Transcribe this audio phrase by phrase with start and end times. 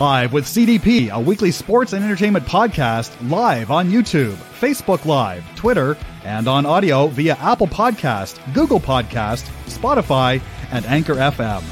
[0.00, 5.96] Live with CDP, a weekly sports and entertainment podcast live on YouTube, Facebook Live, Twitter,
[6.22, 10.40] and on audio via Apple Podcast, Google Podcast, Spotify,
[10.70, 11.64] and Anchor FM.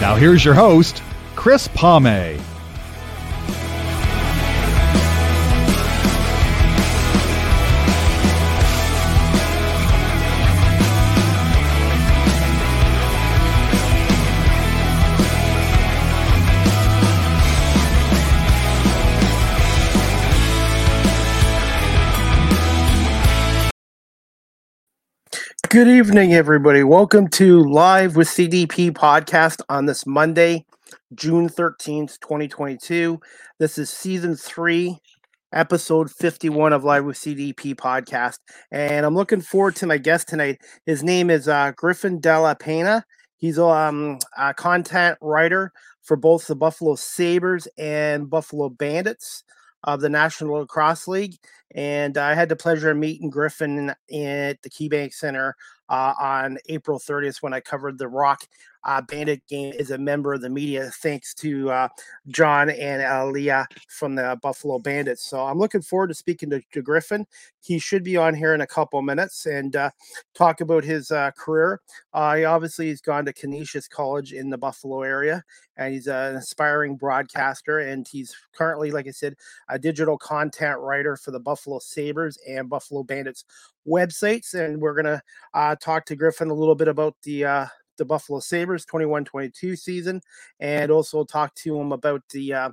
[0.00, 1.04] Now here's your host,
[1.36, 2.40] Chris Palme.
[25.70, 26.82] Good evening, everybody.
[26.82, 30.64] Welcome to Live with CDP podcast on this Monday,
[31.14, 33.20] June 13th, 2022.
[33.58, 34.98] This is season three,
[35.52, 38.38] episode 51 of Live with CDP podcast.
[38.70, 40.58] And I'm looking forward to my guest tonight.
[40.86, 43.04] His name is uh, Griffin Della Pena.
[43.36, 45.70] He's um, a content writer
[46.02, 49.44] for both the Buffalo Sabres and Buffalo Bandits
[49.84, 51.36] of the National Lacrosse League.
[51.74, 55.56] And I had the pleasure of meeting Griffin at the KeyBank Center
[55.88, 58.48] uh, on April 30th when I covered the Rock
[58.84, 61.88] uh, Bandit game is a member of the media, thanks to uh,
[62.28, 65.24] John and Leah from the Buffalo Bandits.
[65.24, 67.26] So I'm looking forward to speaking to, to Griffin.
[67.60, 69.90] He should be on here in a couple minutes and uh,
[70.34, 71.80] talk about his uh, career.
[72.12, 75.44] Uh, he obviously he's gone to Canisius College in the Buffalo area,
[75.76, 77.80] and he's an aspiring broadcaster.
[77.80, 79.34] And he's currently, like I said,
[79.68, 83.44] a digital content writer for the Buffalo Sabres and Buffalo Bandits
[83.86, 84.54] websites.
[84.54, 87.66] And we're gonna uh, talk to Griffin a little bit about the uh,
[87.98, 90.20] the Buffalo Sabres 21-22 season,
[90.60, 92.70] and also talk to him about the uh,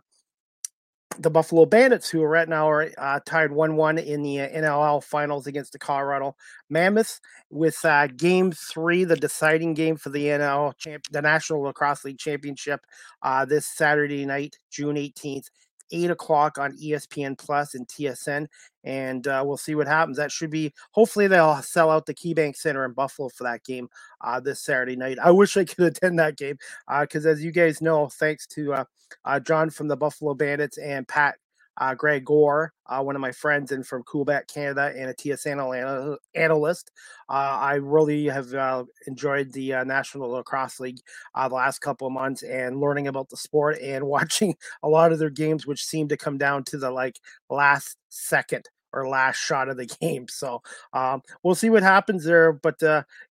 [1.20, 5.04] the Buffalo Bandits, who are right now are uh, tied one-one in the uh, NLL
[5.04, 6.36] finals against the Colorado
[6.70, 12.06] Mammoths, with uh, Game Three, the deciding game for the NL champ, the National Lacrosse
[12.06, 12.82] League Championship,
[13.22, 15.50] uh, this Saturday night, June 18th
[15.92, 18.48] eight o'clock on ESPN Plus and TSN,
[18.84, 20.18] and uh, we'll see what happens.
[20.18, 23.90] That should be hopefully they'll sell out the KeyBank Center in Buffalo for that game
[24.22, 25.18] uh, this Saturday night.
[25.22, 26.58] I wish I could attend that game
[27.02, 28.84] because, uh, as you guys know, thanks to uh,
[29.24, 31.36] uh, John from the Buffalo Bandits and Pat
[31.78, 36.18] uh, Greg Gore, uh, one of my friends and from Coolback Canada and a TSN
[36.34, 36.92] analyst.
[37.30, 41.00] Uh, I really have uh, enjoyed the uh, National Lacrosse League
[41.34, 45.12] uh, the last couple of months and learning about the sport and watching a lot
[45.12, 47.20] of their games, which seem to come down to the like
[47.50, 50.28] last second or last shot of the game.
[50.30, 50.62] So
[50.94, 52.54] um, we'll see what happens there.
[52.54, 52.80] But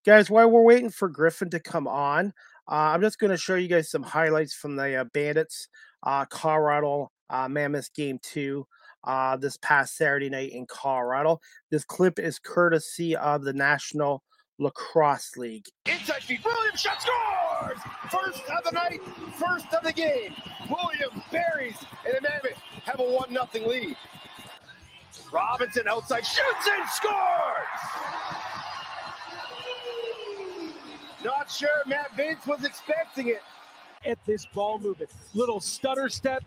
[0.05, 2.35] guys, while we're waiting for Griffin to come on,
[2.67, 5.69] I'm just going to show you guys some highlights from the Bandits
[6.29, 8.67] Colorado uh, Mammoth Game 2
[9.05, 11.41] uh, this past Saturday night in Colorado.
[11.71, 14.23] This clip is courtesy of the National
[14.59, 15.67] Lacrosse League.
[15.87, 17.79] Inside feed, Williams shot scores!
[18.11, 19.01] First of the night,
[19.37, 20.35] first of the game.
[20.69, 21.77] Williams buries,
[22.07, 23.97] and the Mammoth have a 1 0 lead.
[25.33, 27.15] Robinson outside shoots and scores!
[31.25, 33.43] Not sure Matt Vince was expecting it.
[34.05, 36.45] At this ball movement, little stutter step,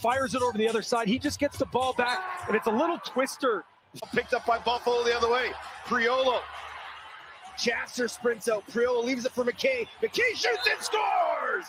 [0.00, 1.08] fires it over the other side.
[1.08, 3.64] He just gets the ball back, and it's a little twister.
[4.12, 5.50] Picked up by Buffalo the other way.
[5.86, 6.40] Priolo.
[7.58, 8.66] Jasser sprints out.
[8.68, 9.86] Priolo leaves it for McKay.
[10.02, 11.66] McKay shoots and scores!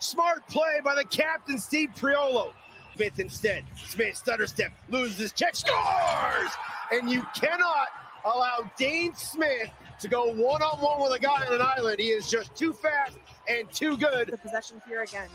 [0.00, 2.52] Smart play by the captain, Steve Priolo.
[2.96, 3.64] Smith instead.
[3.86, 6.50] Smith stutter step, loses check, scores!
[6.90, 7.88] And you cannot
[8.24, 9.70] allow Dhane Smith
[10.00, 12.00] to go one on one with a guy on an island.
[12.00, 13.16] He is just too fast
[13.48, 14.28] and too good.
[14.28, 15.28] The possession here again.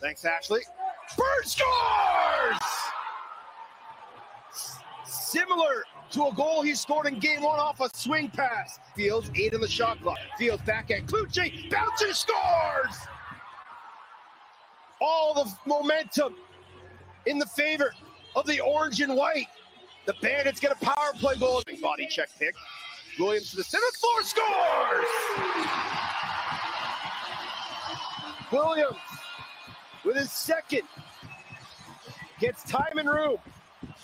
[0.00, 0.60] Thanks, Ashley.
[1.16, 2.58] Byrne scores!
[5.04, 8.78] Similar to a goal he scored in game one off a swing pass.
[8.96, 10.18] Fields, eight in the shot clock.
[10.38, 11.70] Fields back at Kluche.
[11.70, 12.96] Bouncer scores!
[15.00, 16.34] All the momentum
[17.26, 17.92] in the favor
[18.34, 19.46] of the orange and white.
[20.06, 21.62] The Bandits get a power play goal.
[21.80, 22.54] Body check pick.
[23.18, 25.04] Williams to the center floor scores!
[28.52, 28.96] Williams
[30.04, 30.82] with his second.
[32.38, 33.36] Gets time and room.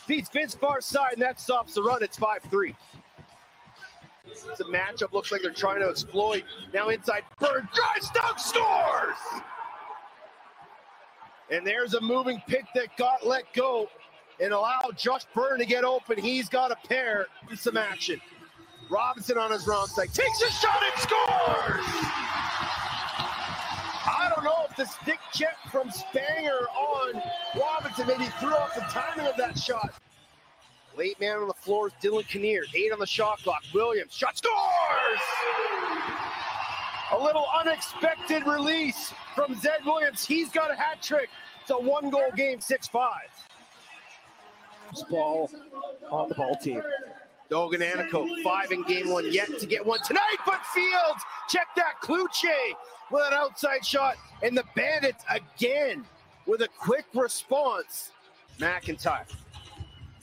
[0.06, 2.02] Beats Vince far side, and that stops the run.
[2.02, 2.74] It's 5 3.
[4.26, 5.12] It's a matchup.
[5.12, 6.44] Looks like they're trying to exploit.
[6.72, 9.42] Now inside, Byrne drives down, scores!
[11.50, 13.88] And there's a moving pick that got let go
[14.40, 16.18] and allowed Josh Byrne to get open.
[16.18, 17.26] He's got a pair.
[17.48, 18.20] With some action.
[18.90, 21.86] Robinson on his wrong side takes a shot and scores!
[24.08, 27.22] I don't know if the stick check from Spanger on
[27.58, 29.94] Robinson maybe threw off the timing of that shot.
[30.96, 32.64] Late man on the floor is Dylan Kinnear.
[32.74, 33.62] Eight on the shot clock.
[33.74, 35.20] Williams, shot scores!
[37.12, 40.24] A little unexpected release from Zed Williams.
[40.26, 41.28] He's got a hat trick.
[41.60, 43.12] It's a one goal game, 6 5.
[45.10, 45.50] Ball
[46.10, 46.82] on the ball team.
[47.48, 51.94] Dogan Anico, five in game one, yet to get one tonight, but Fields, check that,
[52.02, 52.74] Cloutier
[53.10, 56.04] with an outside shot, and the Bandits again
[56.46, 58.10] with a quick response.
[58.58, 59.26] McIntyre,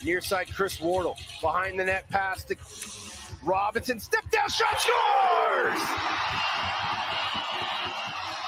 [0.04, 2.56] near side Chris Wardle, behind the net pass to
[3.44, 5.80] Robinson, step down shot, scores!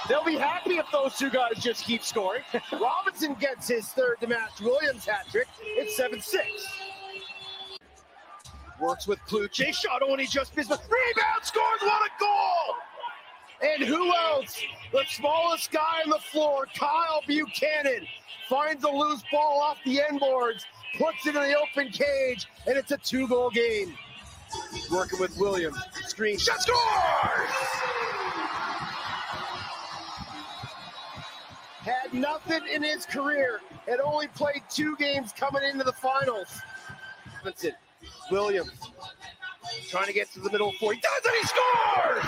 [0.08, 2.44] They'll be happy if those two guys just keep scoring.
[2.72, 5.48] Robinson gets his third to match Williams hat trick.
[5.62, 6.46] It's 7 6.
[8.80, 9.74] Works with Cloutier.
[9.74, 10.70] Shot only just missed.
[10.70, 11.82] Rebound scores.
[11.82, 12.76] What a goal!
[13.62, 14.62] And who else?
[14.92, 18.06] The smallest guy on the floor, Kyle Buchanan,
[18.50, 20.66] finds a loose ball off the end boards,
[20.98, 23.96] puts it in the open cage, and it's a two goal game.
[24.92, 25.78] Working with Williams.
[26.06, 27.50] Screen shot scores!
[31.82, 33.62] Had nothing in his career.
[33.88, 36.60] Had only played two games coming into the finals.
[37.38, 37.74] Robinson,
[38.32, 38.72] Williams,
[39.90, 40.94] trying to get to the middle four.
[40.94, 42.26] He does it, he scores!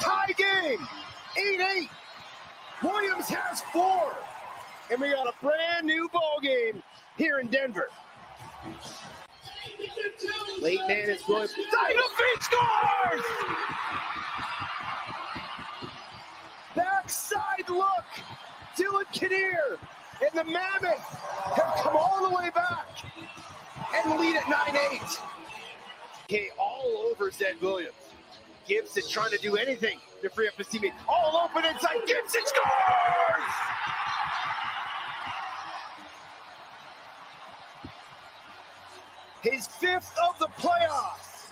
[0.00, 0.88] Tie game,
[1.60, 1.88] 8-8.
[2.82, 4.16] Williams has four.
[4.90, 6.82] And we got a brand new ball game
[7.16, 7.88] here in Denver.
[10.60, 11.22] Late man is.
[11.22, 13.22] Dino feet scores!
[16.74, 18.04] Backside look.
[18.76, 19.78] Dylan Kinnear
[20.22, 20.98] and the Mammoth
[21.56, 22.86] have come all the way back
[23.94, 25.20] and lead at 9-8.
[26.24, 27.94] Okay, all over Zed Williams.
[28.66, 30.92] Gibson trying to do anything to free up his teammate.
[31.08, 31.96] All open inside.
[32.06, 33.52] Gibson scores!
[39.42, 41.50] His fifth of the playoffs.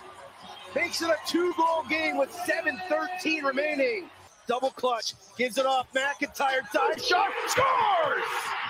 [0.73, 4.09] Makes it a two-goal game with 7-13 remaining.
[4.47, 5.13] Double clutch.
[5.37, 5.87] Gives it off.
[5.93, 7.29] McIntyre dive shot.
[7.47, 8.60] Scores!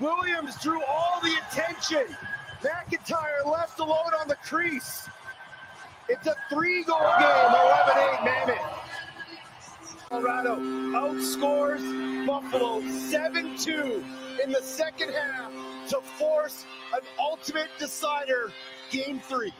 [0.00, 2.16] Williams drew all the attention.
[2.62, 5.08] McIntyre left alone on the crease.
[6.08, 8.58] It's a three-goal game, 11-8 Mammoth.
[10.08, 14.02] Colorado outscores Buffalo 7-2
[14.42, 15.52] in the second half
[15.88, 16.64] to force
[16.94, 18.50] an ultimate decider,
[18.90, 19.52] game three.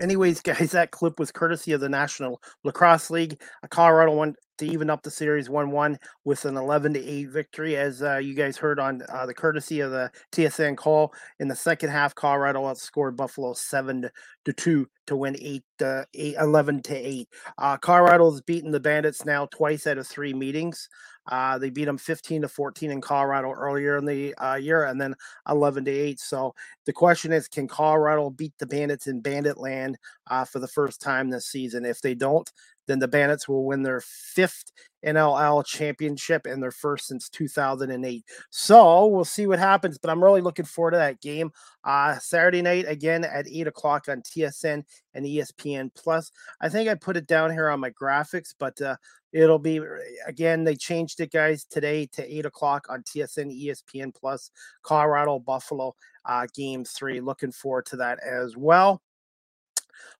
[0.00, 3.40] Anyways, guys, that clip was courtesy of the National Lacrosse League.
[3.62, 7.76] A Colorado won to even up the series 1-1 with an 11 to 8 victory
[7.76, 11.56] as uh, you guys heard on uh, the courtesy of the TSN call in the
[11.56, 14.08] second half Colorado outscored Buffalo 7
[14.44, 17.28] to 2 to win 8, uh, 8 11 to 8.
[17.56, 20.88] Uh, Colorado's beaten the Bandits now twice out of 3 meetings.
[21.30, 25.00] Uh, they beat them 15 to 14 in Colorado earlier in the uh, year, and
[25.00, 25.14] then
[25.48, 26.20] 11 to 8.
[26.20, 26.54] So
[26.86, 29.98] the question is, can Colorado beat the Bandits in Bandit Land
[30.30, 31.84] uh, for the first time this season?
[31.84, 32.50] If they don't,
[32.88, 34.72] then the Bandits will win their fifth
[35.04, 38.24] NLL championship and their first since 2008.
[38.50, 41.52] So we'll see what happens, but I'm really looking forward to that game.
[41.84, 44.82] Uh, Saturday night again at 8 o'clock on TSN
[45.14, 46.32] and ESPN Plus.
[46.60, 48.96] I think I put it down here on my graphics, but uh,
[49.32, 49.80] it'll be
[50.26, 54.50] again, they changed it, guys, today to 8 o'clock on TSN, ESPN Plus,
[54.82, 55.94] Colorado, Buffalo,
[56.24, 57.20] uh, game three.
[57.20, 59.00] Looking forward to that as well.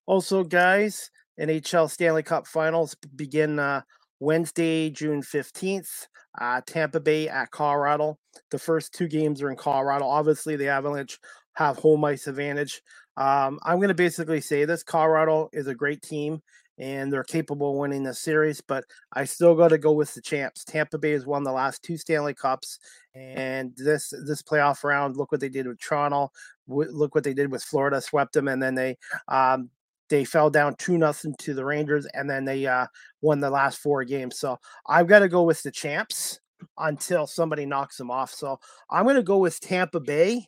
[0.05, 3.81] Also, guys, NHL Stanley Cup Finals begin uh,
[4.19, 6.07] Wednesday, June 15th.
[6.39, 8.17] Uh, Tampa Bay at Colorado.
[8.51, 10.05] The first two games are in Colorado.
[10.05, 11.19] Obviously, the Avalanche
[11.53, 12.81] have home ice advantage.
[13.17, 16.41] Um, I'm going to basically say this Colorado is a great team
[16.77, 20.21] and they're capable of winning the series, but I still got to go with the
[20.21, 20.63] champs.
[20.63, 22.79] Tampa Bay has won the last two Stanley Cups,
[23.13, 26.31] and this this playoff round, look what they did with Toronto.
[26.67, 29.69] Look what they did with Florida, swept them, and then they um,
[30.09, 32.87] they fell down two nothing to the Rangers, and then they uh,
[33.21, 34.39] won the last four games.
[34.39, 36.39] So I've got to go with the champs
[36.77, 38.31] until somebody knocks them off.
[38.31, 40.45] So I'm going to go with Tampa Bay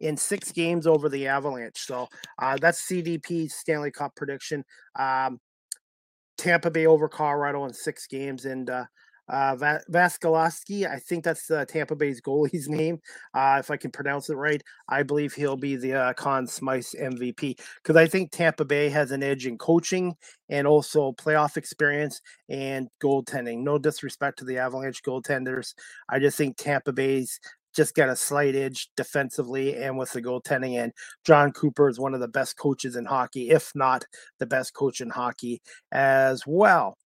[0.00, 1.78] in six games over the Avalanche.
[1.78, 4.64] So uh, that's CDP Stanley Cup prediction.
[4.98, 5.40] Um,
[6.36, 8.84] Tampa Bay over Colorado in six games, and uh,
[9.28, 9.56] uh.
[9.60, 13.00] I think that's uh, Tampa Bay's goalie's name,
[13.34, 14.62] uh, if I can pronounce it right.
[14.88, 19.10] I believe he'll be the uh, Conn Smythe MVP because I think Tampa Bay has
[19.10, 20.14] an edge in coaching
[20.48, 23.62] and also playoff experience and goaltending.
[23.62, 25.74] No disrespect to the Avalanche goaltenders.
[26.08, 27.40] I just think Tampa Bay's
[27.76, 30.82] just got a slight edge defensively and with the goaltending.
[30.82, 30.92] And
[31.24, 34.04] Jon Cooper is one of the best coaches in hockey, if not
[34.38, 35.60] the best coach in hockey
[35.92, 36.96] as well.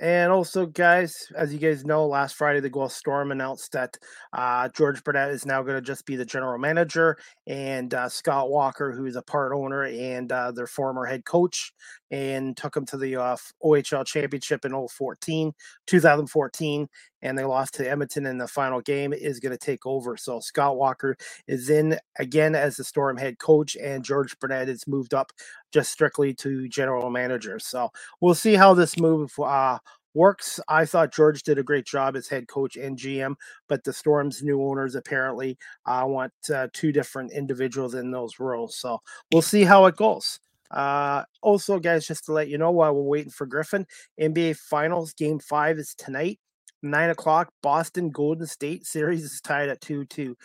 [0.00, 3.96] And also, guys, as you guys know, last Friday the Guelph Storm announced that
[4.32, 8.48] uh, George Burnett is now going to just be the general manager, and uh, Scott
[8.48, 11.72] Walker, who is a part owner and uh, their former head coach,
[12.10, 15.52] and took them to the uh, OHL championship in 014,
[15.86, 16.88] 2014,
[17.22, 20.16] and they lost to Edmonton in the final game, is going to take over.
[20.16, 24.86] So Scott Walker is in again as the Storm head coach, and George Burnett is
[24.86, 25.32] moved up
[25.72, 27.58] just strictly to general manager.
[27.58, 29.78] So we'll see how this move uh,
[30.14, 30.60] works.
[30.68, 33.34] I thought George did a great job as head coach and GM,
[33.68, 38.76] but the Storm's new owners apparently uh, want uh, two different individuals in those roles.
[38.76, 39.00] So
[39.32, 40.40] we'll see how it goes.
[40.70, 43.86] Uh, also, guys, just to let you know while we're waiting for Griffin,
[44.20, 46.38] NBA Finals Game Five is tonight,
[46.82, 47.50] nine o'clock.
[47.62, 50.36] Boston Golden State series is tied at two two.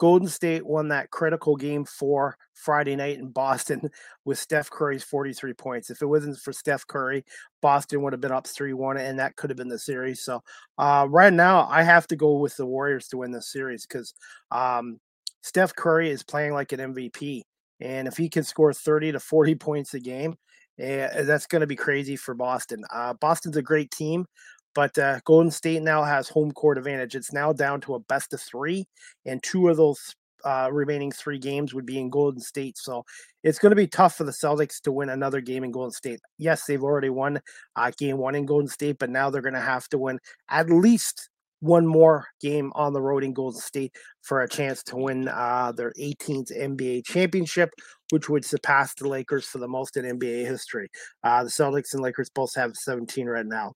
[0.00, 3.90] Golden State won that critical game for Friday night in Boston
[4.24, 5.90] with Steph Curry's 43 points.
[5.90, 7.22] If it wasn't for Steph Curry,
[7.60, 10.22] Boston would have been up 3 1, and that could have been the series.
[10.22, 10.42] So,
[10.78, 14.14] uh, right now, I have to go with the Warriors to win this series because
[14.50, 14.98] um,
[15.42, 17.42] Steph Curry is playing like an MVP.
[17.80, 20.36] And if he can score 30 to 40 points a game,
[20.78, 22.84] eh, that's going to be crazy for Boston.
[22.92, 24.26] Uh, Boston's a great team,
[24.74, 27.14] but uh, Golden State now has home court advantage.
[27.14, 28.86] It's now down to a best of three,
[29.24, 32.78] and two of those uh, remaining three games would be in Golden State.
[32.78, 33.04] So
[33.42, 36.20] it's going to be tough for the Celtics to win another game in Golden State.
[36.38, 37.40] Yes, they've already won
[37.76, 40.18] uh, game one in Golden State, but now they're going to have to win
[40.48, 41.29] at least
[41.60, 45.72] one more game on the road in Golden State for a chance to win uh,
[45.72, 47.70] their 18th NBA championship,
[48.10, 50.88] which would surpass the Lakers for the most in NBA history.
[51.22, 53.72] Uh, the Celtics and Lakers both have 17 right now.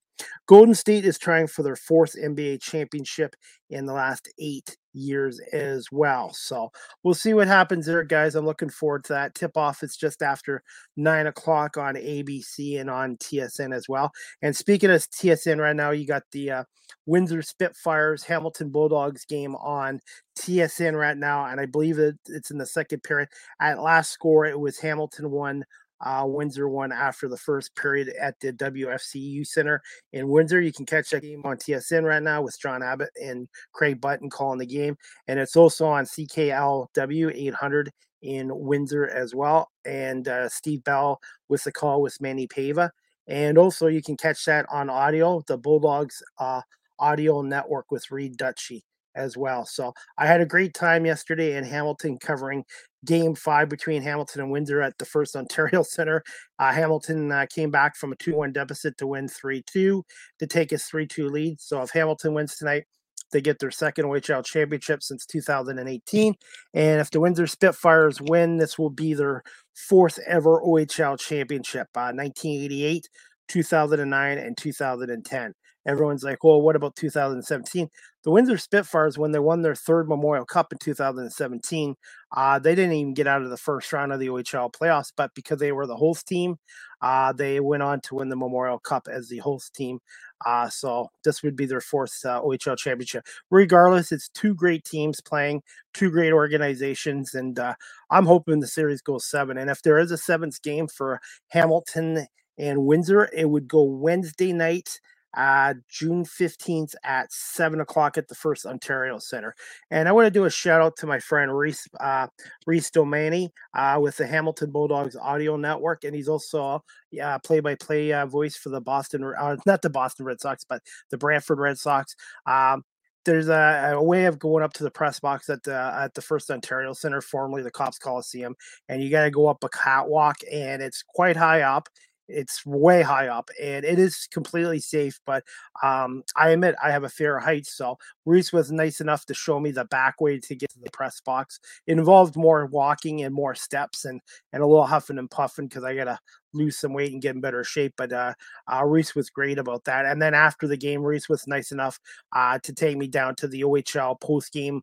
[0.47, 3.35] Golden State is trying for their fourth NBA championship
[3.71, 6.33] in the last eight years as well.
[6.33, 6.71] So
[7.03, 8.35] we'll see what happens there, guys.
[8.35, 9.35] I'm looking forward to that.
[9.35, 10.63] Tip off It's just after
[10.97, 14.11] nine o'clock on ABC and on TSN as well.
[14.43, 16.65] And speaking of TSN right now, you got the uh,
[17.07, 20.01] Windsor Spitfires Hamilton Bulldogs game on
[20.39, 23.29] TSN right now, and I believe that it's in the second period.
[23.61, 25.65] At last score, it was Hamilton one.
[26.01, 29.83] Uh, Windsor won after the first period at the WFCU Center
[30.13, 30.61] in Windsor.
[30.61, 34.29] You can catch that game on TSN right now with John Abbott and Craig Button
[34.29, 34.97] calling the game.
[35.29, 37.91] And it's also on CKLW 800
[38.23, 39.71] in Windsor as well.
[39.85, 42.91] And uh, Steve Bell with the call with Manny Pava.
[43.27, 46.61] And also, you can catch that on audio, the Bulldogs uh,
[46.99, 48.85] audio network with Reed Dutchy
[49.15, 49.65] as well.
[49.65, 52.65] So I had a great time yesterday in Hamilton covering
[53.05, 56.23] game five between Hamilton and Windsor at the First Ontario Center.
[56.59, 60.05] Uh, Hamilton uh, came back from a 2 1 deficit to win 3 2
[60.39, 61.61] to take a 3 2 lead.
[61.61, 62.85] So if Hamilton wins tonight,
[63.33, 66.35] they get their second OHL championship since 2018.
[66.75, 69.43] And if the Windsor Spitfires win, this will be their
[69.75, 73.09] fourth ever OHL championship, uh, 1988,
[73.49, 75.55] 2009, and 2010
[75.87, 77.89] everyone's like, well, what about 2017?
[78.23, 81.95] The Windsor Spitfires, when they won their third Memorial Cup in 2017,
[82.35, 85.35] uh, they didn't even get out of the first round of the OHL playoffs, but
[85.35, 86.57] because they were the host team,
[87.03, 90.01] uh, they went on to win the Memorial Cup as the host team.
[90.45, 93.27] Uh, so this would be their fourth uh, OHL championship.
[93.51, 95.63] Regardless, it's two great teams playing,
[95.93, 97.75] two great organizations, and uh,
[98.11, 99.59] I'm hoping the series goes seven.
[99.59, 102.27] And if there is a seventh game for Hamilton
[102.57, 104.99] and Windsor, it would go Wednesday night
[105.37, 109.55] uh, June 15th at 7 o'clock at the First Ontario Center.
[109.91, 112.27] And I want to do a shout out to my friend Reese, uh,
[112.67, 116.05] Reese Domani uh, with the Hamilton Bulldogs Audio Network.
[116.05, 116.83] And he's also
[117.23, 120.83] uh, play by play voice for the Boston, uh, not the Boston Red Sox, but
[121.11, 122.15] the Brantford Red Sox.
[122.47, 122.85] Um,
[123.25, 126.21] there's a, a, way of going up to the press box at the at the
[126.23, 128.55] First Ontario Center, formerly the Copps Coliseum,
[128.89, 131.89] and you got to go up a catwalk, and it's quite high up
[132.29, 135.45] it's way high up and it is completely safe but
[135.83, 139.35] um, i admit i have a fear of heights so reese was nice enough to
[139.35, 141.61] show me the back way to get to the press box.
[141.87, 144.21] It involved more walking and more steps and
[144.53, 146.19] and a little huffing and puffing because i gotta
[146.53, 148.33] lose some weight and get in better shape but uh,
[148.73, 151.99] uh, reese was great about that and then after the game reese was nice enough
[152.35, 154.81] uh, to take me down to the ohl post game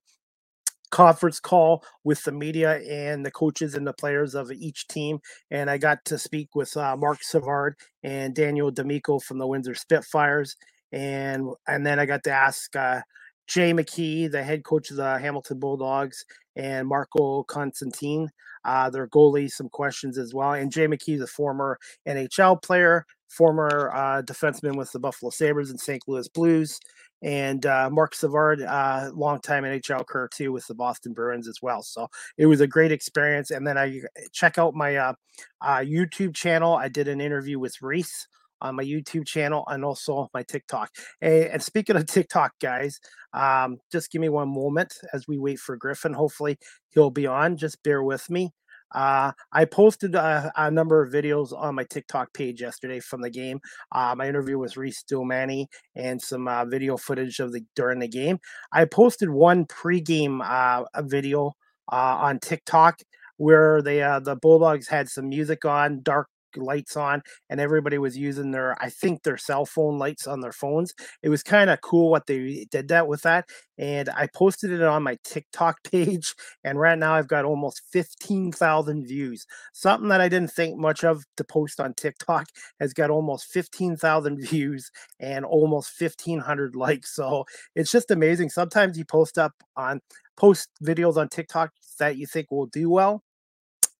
[0.92, 5.20] conference call with the media and the coaches and the players of each team.
[5.50, 9.76] And I got to speak with uh, Marc Savard and Daniel D'Amico from the Windsor
[9.76, 10.56] Spitfires.
[10.92, 13.02] And and then I got to ask uh,
[13.48, 18.28] Jay McKee, the head coach of the Hamilton Bulldogs, and Marco Costantini,
[18.66, 20.54] uh, their goalie, some questions as well.
[20.54, 25.80] And Jay McKee, the former NHL player, former uh, defenseman with the Buffalo Sabres and
[25.80, 26.04] St.
[26.08, 26.80] Louis Blues
[27.22, 31.84] and uh, Marc Savard, uh, longtime NHL career too with the Boston Bruins as well.
[31.84, 33.52] So it was a great experience.
[33.52, 34.02] And then I
[34.32, 35.14] check out my uh,
[35.62, 36.76] uh, YouTube channel.
[36.76, 38.28] I did an interview with Reese
[38.62, 40.92] on my YouTube channel and also my TikTok.
[41.22, 43.00] And, and speaking of TikTok, guys,
[43.34, 46.14] um, just give me one moment as we wait for Griffin.
[46.14, 46.58] Hopefully,
[46.90, 47.58] he'll be on.
[47.58, 48.52] Just bear with me.
[48.94, 53.30] Uh, I posted a, a, number of videos on my TikTok page yesterday from the
[53.30, 53.60] game.
[53.92, 58.08] Uh, my interview with Reese Domani and some uh, video footage of the during the
[58.08, 58.40] game.
[58.72, 61.54] I posted one pregame uh, video
[61.92, 63.00] uh, on TikTok
[63.38, 66.28] where they uh, the Bulldogs had some music on, dark
[66.58, 70.52] lights on and everybody was using their i think their cell phone lights on their
[70.52, 70.94] phones.
[71.24, 74.82] It was kind of cool what they did that with that and i posted it
[74.82, 79.46] on my tiktok page and right now i've got almost 15000 views.
[79.74, 82.48] Something that i didn't think much of to post on tiktok
[82.80, 88.50] has got almost 15000 views and almost 1500 likes so it's just amazing.
[88.50, 90.02] Sometimes you post up on
[90.38, 93.24] post videos on tiktok that you think will do well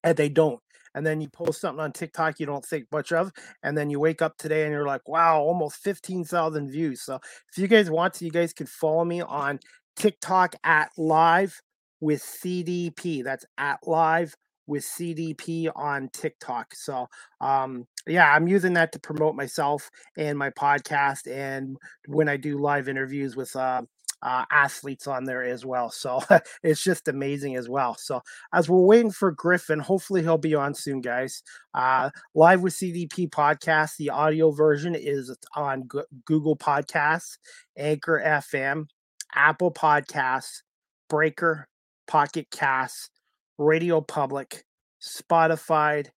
[0.04, 0.60] and they don't
[0.96, 3.32] and then you post something on TikTok you don't think much of,
[3.64, 7.02] and then you wake up today and you're like, wow, almost 15,000 views.
[7.02, 7.20] So
[7.52, 9.60] if you guys want to, you guys can follow me on
[9.96, 11.62] TikTok at live
[12.00, 13.24] with CDP.
[13.24, 14.36] That's at live
[14.68, 16.74] with CDP on TikTok.
[16.74, 17.08] So,
[17.42, 21.32] um, yeah, I'm using that to promote myself and my podcast.
[21.32, 23.82] And when I do live interviews with uh,
[24.24, 25.90] uh, athletes on there as well.
[25.90, 26.22] So
[26.64, 27.96] it's just amazing as well.
[27.96, 28.22] So
[28.54, 31.44] as we're waiting for Griffin, hopefully he'll be on soon, guys.
[31.74, 33.98] Uh, Live with CDP podcast.
[33.98, 37.38] The audio version is on G- Google Podcasts,
[37.78, 38.86] Anchor FM,
[39.34, 40.62] Apple Podcasts,
[41.10, 41.68] Breaker,
[42.08, 43.10] Pocket Casts,
[43.58, 44.64] Radio Public,
[45.02, 46.08] Spotify,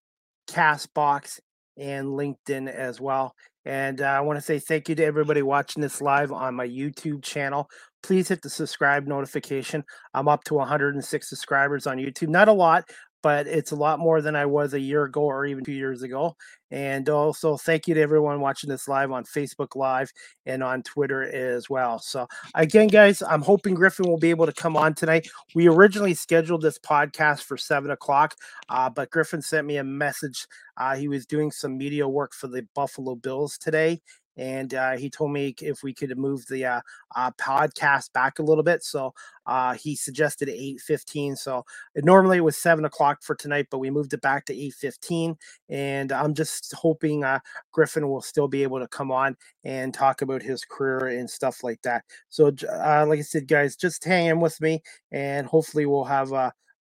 [0.47, 1.39] Castbox,
[1.77, 3.33] and LinkedIn as well.
[3.65, 6.67] And uh, I want to say thank you to everybody watching this live on my
[6.67, 7.67] YouTube channel
[8.05, 9.83] please hit the subscribe notification.
[10.13, 12.27] I'm up to 106 subscribers on YouTube.
[12.27, 12.87] Not a lot,
[13.23, 16.03] but it's a lot more than I was a year ago or even two years
[16.03, 16.35] ago.
[16.69, 20.11] And also, thank you to everyone watching this live on Facebook Live
[20.45, 21.97] and on Twitter as well.
[21.97, 25.27] So, again, guys, I'm hoping Griffin will be able to come on tonight.
[25.55, 28.35] We originally scheduled this podcast for seven o'clock,
[28.69, 30.45] uh, but Griffin sent me a message.
[30.77, 33.99] Uh, he was doing some media work for the Buffalo Bills today,
[34.37, 36.81] and uh, he told me if we could move the uh,
[37.15, 38.83] uh, podcast back a little bit.
[38.83, 39.13] So
[39.45, 41.35] uh, he suggested eight fifteen.
[41.35, 41.63] So
[41.95, 45.37] normally it was seven o'clock for tonight, but we moved it back to eight fifteen.
[45.69, 47.39] And I'm just hoping uh,
[47.71, 51.63] Griffin will still be able to come on and talk about his career and stuff
[51.63, 52.03] like that.
[52.29, 56.31] So uh, like I said, guys, just hang in with me, and hopefully we'll have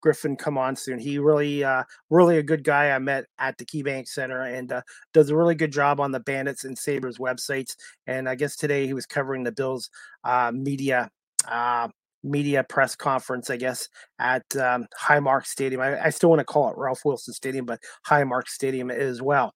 [0.00, 0.98] Griffin come on soon.
[0.98, 4.82] He really, uh, really a good guy I met at the KeyBank Center and uh,
[5.12, 7.76] does a really good job on the Bandits and Sabres websites.
[8.06, 9.90] And I guess today he was covering the Bills
[10.24, 11.10] uh, media
[11.48, 11.88] uh,
[12.22, 15.80] media press conference, I guess, at um, Highmark Stadium.
[15.80, 19.54] I, I still want to call it Ralph Wilson Stadium, but Highmark Stadium as well.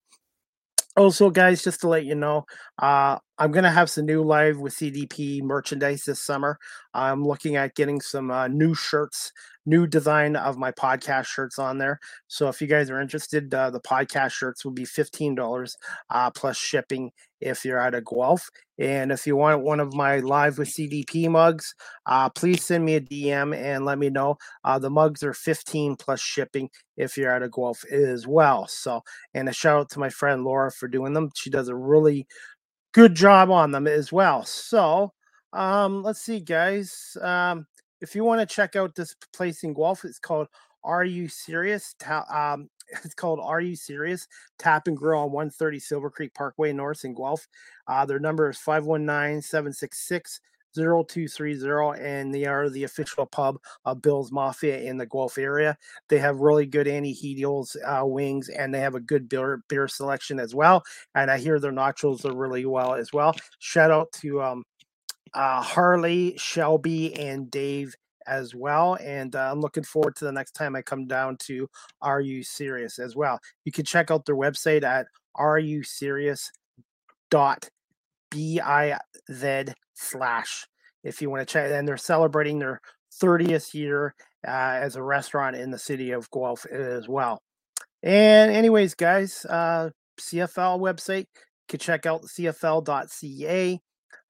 [0.97, 2.45] Also, guys, just to let you know,
[2.79, 6.59] uh, I'm going to have some new live with CDP merchandise this summer.
[6.93, 9.33] I'm looking at getting some uh, new shirts
[9.67, 11.99] new design of my podcast shirts on there.
[12.29, 15.73] So if you guys are interested, uh, the podcast shirts will be $15
[16.11, 18.49] uh, plus shipping if you're out of Guelph.
[18.79, 21.75] And if you want one of my live with CDP mugs,
[22.07, 24.37] uh, please send me a DM and let me know.
[24.65, 28.67] Uh, the mugs are 15 plus shipping if you're out of Guelph as well.
[28.67, 31.31] So, and a shout out to my friend Laura for doing them.
[31.35, 32.27] She does a really
[32.95, 34.45] good job on them as well.
[34.45, 35.13] So,
[35.53, 37.17] um, let's see, guys.
[37.21, 37.67] Um,
[38.01, 40.47] if you want to check out this place in Guelph, it's called
[40.85, 41.95] Are You Serious?
[42.33, 42.71] Um,
[43.05, 44.27] it's called Are You Serious?
[44.59, 47.47] Tap and Grill on 130 Silver Creek Parkway North in Guelph.
[47.89, 50.41] Uh, their number is 519 766
[50.75, 55.77] 0230 and they are the official pub of Bill's Mafia in the Guelph area.
[56.09, 60.41] They have really good anhydrous uh, wings and they have a good beer, beer selection
[60.41, 60.83] as well.
[61.15, 63.35] And I hear their nachos are really well as well.
[63.59, 64.65] Shout out to um,
[65.35, 67.95] uh, Harley, Shelby, and Dave
[68.27, 68.97] as well.
[69.03, 71.69] And uh, I'm looking forward to the next time I come down to
[72.01, 73.39] Are You Serious as well.
[73.65, 76.51] You can check out their website at Are You Serious
[77.31, 77.69] dot
[78.31, 78.99] B I
[79.33, 80.67] Z slash
[81.03, 81.71] if you want to check.
[81.71, 82.81] And they're celebrating their
[83.23, 84.15] 30th year
[84.47, 87.41] uh, as a restaurant in the city of Guelph as well.
[88.03, 91.27] And anyways, guys, uh, CFL website.
[91.27, 93.81] You can check out CFL.ca.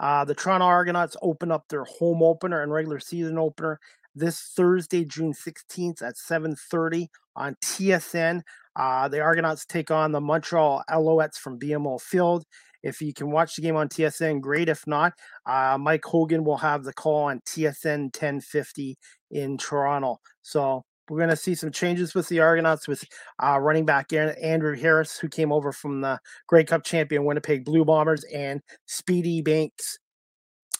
[0.00, 3.78] Uh, the Toronto Argonauts open up their home opener and regular season opener
[4.14, 8.42] this Thursday, June 16th at 7:30 on TSN.
[8.76, 12.44] Uh, the Argonauts take on the Montreal Alouettes from BMO Field.
[12.84, 14.68] If you can watch the game on TSN, great.
[14.68, 15.14] If not,
[15.46, 18.96] uh, Mike Hogan will have the call on TSN 1050
[19.30, 20.20] in Toronto.
[20.42, 23.04] So we're going to see some changes with the Argonauts with
[23.42, 27.84] uh, running back Andrew Harris, who came over from the Grey Cup champion Winnipeg Blue
[27.84, 29.98] Bombers, and Speedy Banks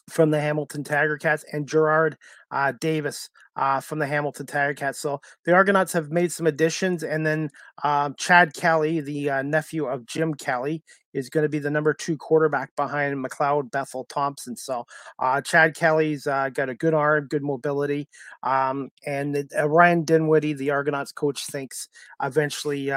[0.09, 2.17] from the Hamilton Tiger Cats and Gerard
[2.51, 5.01] uh, Davis uh, from the Hamilton Tiger Cats.
[5.01, 7.51] So the Argonauts have made some additions, and then
[7.83, 10.83] um, Chad Kelly, the uh, nephew of Jim Kelly,
[11.15, 14.57] is going to be the number two quarterback behind McLeod Bethel Thompson.
[14.57, 14.85] So
[15.19, 18.09] uh, Chad Kelly's uh, got a good arm, good mobility,
[18.43, 21.89] um, and uh, Ryan Dinwiddie, the Argonauts coach, thinks
[22.23, 22.91] eventually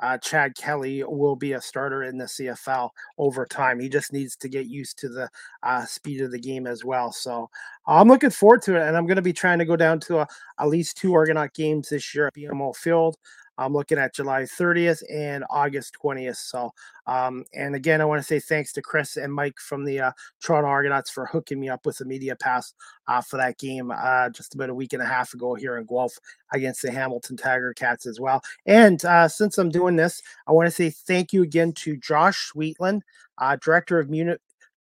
[0.00, 3.78] uh, Chad Kelly will be a starter in the CFL over time.
[3.78, 5.28] He just needs to get used to the
[5.62, 7.12] uh, speed of the game as well.
[7.12, 7.48] So
[7.86, 10.20] I'm looking forward to it, and I'm going to be trying to go down to
[10.20, 10.28] a,
[10.58, 13.16] at least two Argonaut games this year at BMO Field.
[13.58, 16.36] I'm looking at July 30th and August 20th.
[16.36, 16.72] So,
[17.06, 20.12] um, and again, I want to say thanks to Chris and Mike from the uh,
[20.42, 22.74] Toronto Argonauts for hooking me up with a media pass
[23.06, 25.84] uh, for that game uh, just about a week and a half ago here in
[25.84, 26.18] Guelph
[26.52, 28.42] against the Hamilton Tiger Cats as well.
[28.66, 32.50] And uh, since I'm doing this, I want to say thank you again to Josh
[32.52, 33.02] Sweetland,
[33.38, 34.36] uh, Director of Muni-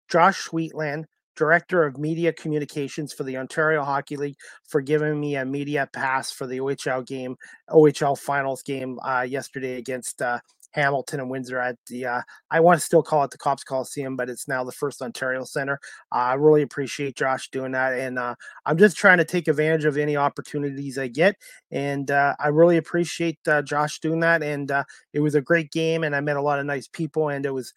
[0.08, 1.06] Josh Sweetland,
[1.42, 4.36] Director of Media Communications for the Ontario Hockey League,
[4.70, 7.36] for giving me a media pass for the OHL game,
[7.68, 10.38] OHL Finals game uh, yesterday against uh,
[10.72, 14.16] Hamilton and Windsor at the uh, I want to still call it the Copps Coliseum,
[14.16, 15.80] but it's now the First Ontario Center.
[16.12, 19.86] Uh, I really appreciate Josh doing that, and uh, I'm just trying to take advantage
[19.86, 21.36] of any opportunities I get,
[21.72, 24.44] and uh, I really appreciate uh, Josh doing that.
[24.44, 27.30] And uh, it was a great game, and I met a lot of nice people,
[27.30, 27.74] and it was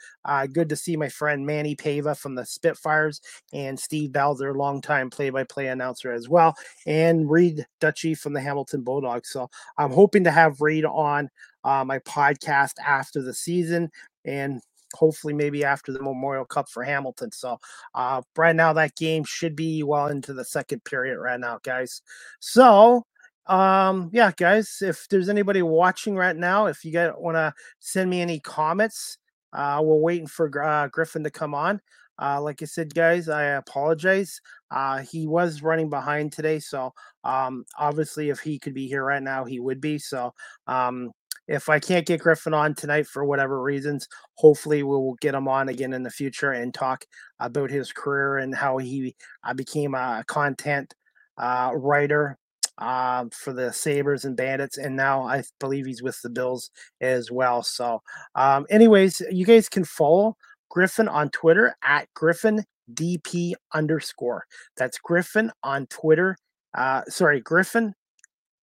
[0.52, 3.20] good to see my friend Manny Pava from the Spitfires
[3.52, 6.54] and Steve their longtime play-by-play announcer as well,
[6.86, 9.30] and Reed Dutchy from the Hamilton Bulldogs.
[9.30, 11.28] So I'm hoping to have Reed on
[11.64, 13.90] uh, my podcast after the season
[14.24, 14.60] and
[14.94, 17.32] hopefully maybe after the Memorial Cup for Hamilton.
[17.32, 17.58] So
[17.94, 22.02] uh, right now that game should be well into the second period right now, guys.
[22.40, 23.04] So
[23.46, 28.08] um yeah guys if there's anybody watching right now if you guys want to send
[28.08, 29.18] me any comments
[29.52, 31.78] uh we're waiting for uh, griffin to come on
[32.20, 34.40] uh, like I said, guys, I apologize.
[34.70, 36.92] Uh, he was running behind today, so
[37.24, 39.98] um, obviously, if he could be here right now, he would be.
[39.98, 40.32] So
[40.66, 41.10] um,
[41.48, 45.48] if I can't get Griffin on tonight for whatever reasons, hopefully we will get him
[45.48, 47.04] on again in the future and talk
[47.38, 50.94] about his career and how he uh, became a content
[51.38, 52.38] uh, writer
[52.78, 57.30] uh, for the Sabres and Bandits, and now I believe he's with the Bills as
[57.30, 57.62] well.
[57.62, 58.02] So,
[58.34, 60.36] um, anyways, you guys can follow
[60.70, 64.44] Griffin on Twitter at Griffin DP underscore.
[64.76, 66.36] That's Griffin on Twitter.
[66.76, 67.94] Uh, sorry, Griffin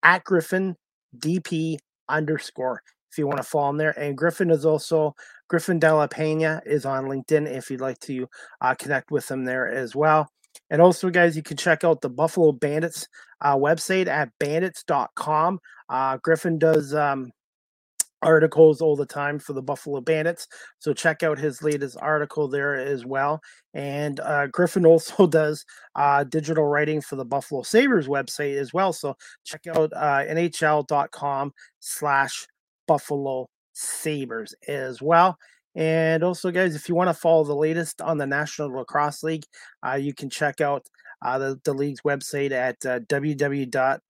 [0.04, 0.76] at Griffin
[1.18, 1.78] DP
[2.12, 3.98] underscore if you want to follow him there.
[4.00, 5.16] And Griffin is also
[5.50, 8.28] Griffin Della Pena is on LinkedIn if you'd like to
[8.62, 10.30] uh, connect with him there as well.
[10.70, 13.08] And also, guys, you can check out the Buffalo Bandits
[13.42, 15.60] uh, website at bandits.com.
[15.90, 17.32] Uh, Griffin does um,
[18.22, 20.48] articles all the time for the Buffalo Bandits.
[20.80, 23.42] So check out his latest article there as well.
[23.74, 28.94] And uh, Griffin also does uh, digital writing for the Buffalo Sabres website as well.
[28.94, 32.48] So check out uh, nhl.com slash
[32.88, 35.38] Buffalo Sabres as well.
[35.74, 39.46] And also, guys, if you want to follow the latest on the National Lacrosse League,
[39.88, 40.86] uh, you can check out
[41.22, 44.02] uh, the, the league's website at uh, www.nll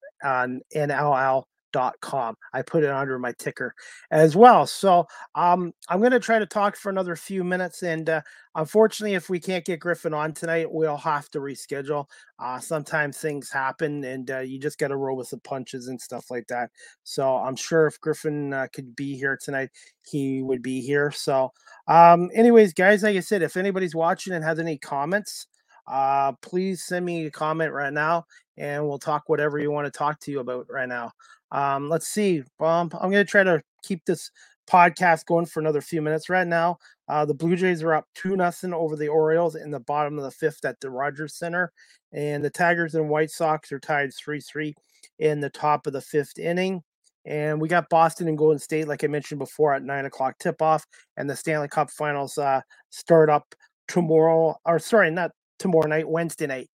[1.71, 2.35] dot com.
[2.53, 3.73] I put it under my ticker
[4.09, 4.67] as well.
[4.67, 5.05] So
[5.35, 7.83] um, I'm going to try to talk for another few minutes.
[7.83, 8.21] And uh,
[8.55, 12.05] unfortunately, if we can't get Griffin on tonight, we'll have to reschedule.
[12.39, 16.01] Uh, sometimes things happen and uh, you just got to roll with the punches and
[16.01, 16.71] stuff like that.
[17.03, 19.69] So I'm sure if Griffin uh, could be here tonight,
[20.03, 21.11] he would be here.
[21.11, 21.51] So,
[21.87, 25.47] um, anyways, guys, like I said, if anybody's watching and has any comments,
[25.87, 28.25] uh, please send me a comment right now
[28.57, 31.11] and we'll talk whatever you want to talk to you about right now.
[31.51, 32.43] Um, let's see.
[32.59, 34.31] Um, I'm going to try to keep this
[34.69, 36.29] podcast going for another few minutes.
[36.29, 39.79] Right now, uh, the Blue Jays are up two nothing over the Orioles in the
[39.79, 41.71] bottom of the fifth at the Rogers Center,
[42.13, 44.75] and the Tigers and White Sox are tied three three
[45.19, 46.83] in the top of the fifth inning.
[47.25, 50.61] And we got Boston and Golden State, like I mentioned before, at nine o'clock tip
[50.61, 50.85] off,
[51.17, 53.53] and the Stanley Cup Finals uh, start up
[53.87, 54.55] tomorrow.
[54.65, 56.69] Or sorry, not tomorrow night, Wednesday night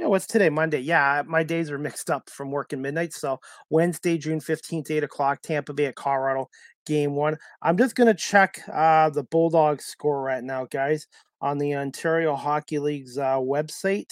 [0.00, 0.48] you know, what's today?
[0.48, 0.80] Monday.
[0.80, 3.12] Yeah, my days are mixed up from working midnight.
[3.12, 6.48] So Wednesday, June 15th, 8 o'clock, Tampa Bay at Colorado,
[6.86, 7.36] game one.
[7.60, 11.06] I'm just going to check uh, the Bulldogs score right now, guys,
[11.42, 14.10] on the Ontario Hockey League's uh, website.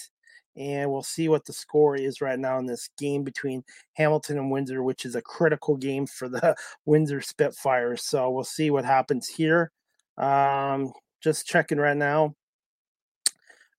[0.58, 3.62] And we'll see what the score is right now in this game between
[3.94, 8.04] Hamilton and Windsor, which is a critical game for the Windsor Spitfires.
[8.04, 9.72] So we'll see what happens here.
[10.18, 10.92] Um,
[11.22, 12.34] just checking right now.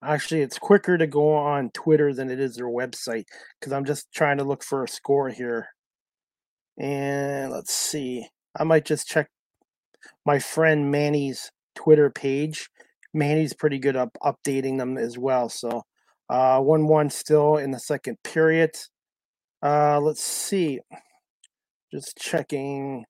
[0.02, 3.26] Actually, it's quicker to go on Twitter than it is their website
[3.60, 5.68] because I'm just trying to look for a score here.
[6.78, 8.26] And let's see.
[8.58, 9.30] I might just check
[10.26, 12.70] my friend Manny's Twitter page.
[13.14, 15.50] Manny's pretty good up updating them as well.
[15.50, 15.84] So
[16.30, 18.72] uh, one one still in the second period.
[19.62, 20.80] Uh, let's see.
[21.92, 23.04] Just checking.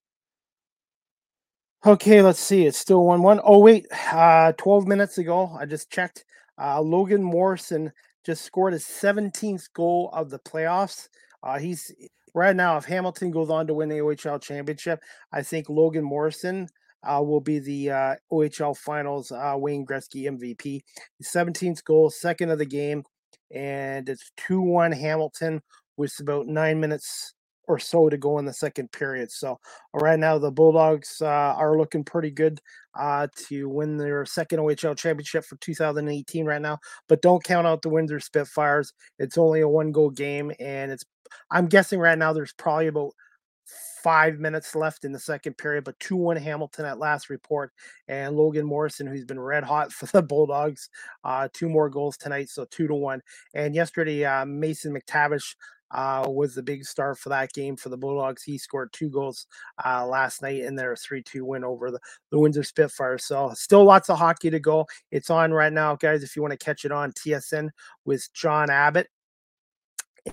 [1.85, 2.65] Okay, let's see.
[2.65, 3.39] It's still one one.
[3.43, 6.25] Oh wait, uh, twelve minutes ago, I just checked.
[6.59, 7.91] Uh, Logan Morrison
[8.25, 11.07] just scored his 17th goal of the playoffs.
[11.41, 11.91] Uh, he's
[12.33, 12.77] right now.
[12.77, 14.99] If Hamilton goes on to win the OHL championship,
[15.31, 16.67] I think Logan Morrison
[17.03, 20.81] uh, will be the uh, OHL Finals uh, Wayne Gretzky MVP.
[21.23, 23.03] 17th goal, second of the game,
[23.53, 25.61] and it's 2 1 Hamilton
[25.97, 27.33] with about nine minutes
[27.69, 29.31] or so to go in the second period.
[29.31, 29.59] So
[29.93, 32.59] right now, the Bulldogs uh, are looking pretty good
[32.99, 36.79] uh, to win their second OHL championship for 2018 right now.
[37.07, 38.91] But don't count out the Windsor Spitfires.
[39.19, 41.05] It's only a one goal game, and it's
[41.51, 43.11] I'm guessing right now there's probably about
[44.03, 47.71] five minutes left in the second period, but 2 1 Hamilton at last report.
[48.07, 50.89] And Logan Morrison, who's been red hot for the Bulldogs,
[51.23, 53.21] uh, two more goals tonight, so 2 to 1.
[53.53, 55.53] And yesterday, uh, Mason McTavish
[55.91, 58.43] uh, was the big star for that game for the Bulldogs.
[58.43, 59.47] He scored two goals
[59.83, 61.99] uh, last night in their 3 2 win over the,
[62.31, 63.25] the Windsor Spitfires.
[63.25, 64.85] So, still lots of hockey to go.
[65.11, 66.23] It's on right now, guys.
[66.23, 67.69] If you want to catch it on TSN
[68.05, 69.07] with John Abbott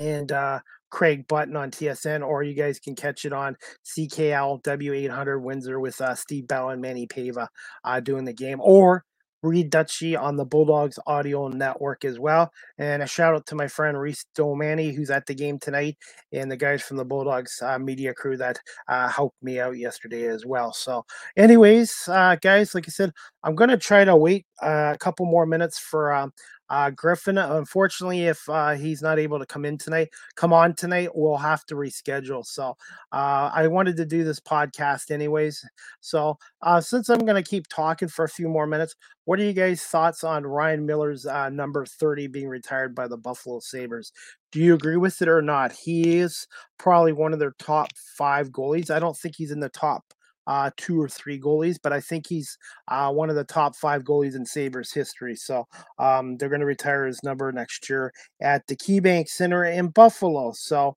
[0.01, 5.41] and uh, Craig Button on TSN, or you guys can catch it on CKL W800
[5.41, 7.49] Windsor with uh, Steve Bell and Manny Pava
[7.85, 9.05] uh, doing the game, or
[9.43, 12.51] Reed Dutchy on the Bulldogs audio network as well.
[12.79, 15.97] And a shout out to my friend Reese Domani, who's at the game tonight,
[16.33, 20.27] and the guys from the Bulldogs uh, media crew that uh, helped me out yesterday
[20.27, 20.73] as well.
[20.73, 21.05] So,
[21.37, 25.27] anyways, uh, guys, like I said, I'm going to try to wait uh, a couple
[25.27, 26.33] more minutes for um,
[26.69, 31.11] uh, Griffin, unfortunately, if uh, he's not able to come in tonight, come on tonight,
[31.15, 32.45] we'll have to reschedule.
[32.45, 32.77] So
[33.13, 35.65] uh, I wanted to do this podcast anyways.
[36.01, 39.45] So uh, since I'm going to keep talking for a few more minutes, what are
[39.45, 44.13] you guys' thoughts on Ryan Miller's uh, number 30 being retired by the Buffalo Sabres?
[44.53, 45.73] Do you agree with it or not?
[45.73, 46.47] He is
[46.79, 48.91] probably one of their top five goalies.
[48.91, 50.15] I don't think he's in the top
[50.47, 52.57] uh, two or three goalies, but I think he's
[52.89, 55.37] uh, one of the top five goalies in Sabres history.
[55.37, 55.67] So
[55.99, 60.53] um, they're going to retire his number next year at the KeyBank Center in Buffalo.
[60.53, 60.97] So,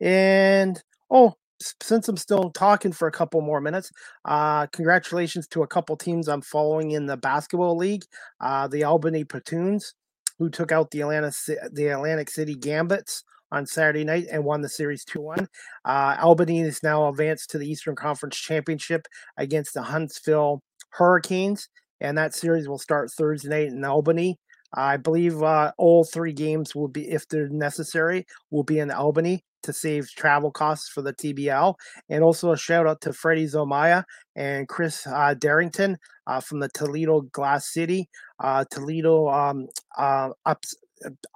[0.00, 1.34] and oh,
[1.82, 3.90] since I'm still talking for a couple more minutes,
[4.24, 8.04] uh, congratulations to a couple teams I'm following in the basketball league.
[8.40, 9.94] Uh, the Albany Platoons,
[10.38, 11.32] who took out the Atlanta
[11.72, 15.48] the Atlantic City Gambits on Saturday night and won the series 2 1.
[15.84, 21.68] Uh, Albany is now advanced to the Eastern Conference Championship against the Huntsville Hurricanes,
[22.00, 24.38] and that series will start Thursday night in Albany.
[24.76, 29.44] I believe uh, all three games will be, if they're necessary, will be in Albany
[29.64, 31.74] to save travel costs for the TBL.
[32.08, 34.04] And also a shout out to Freddie Zomaya
[34.36, 38.08] and Chris uh, Darrington uh, from the Toledo Glass City.
[38.38, 40.74] Uh, Toledo um, uh, ups,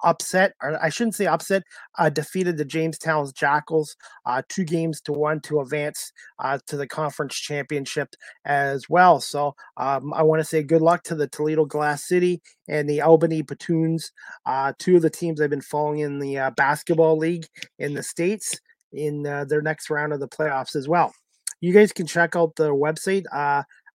[0.03, 1.63] upset, or I shouldn't say upset,
[1.97, 3.95] uh, defeated the Jamestown Jackals
[4.25, 9.19] uh, two games to one to advance uh, to the conference championship as well.
[9.19, 13.01] So um, I want to say good luck to the Toledo Glass City and the
[13.01, 14.11] Albany Platoons,
[14.45, 17.45] uh, two of the teams I've been following in the uh, basketball league
[17.77, 18.59] in the States
[18.91, 21.13] in uh, their next round of the playoffs as well.
[21.61, 23.25] You guys can check out the website,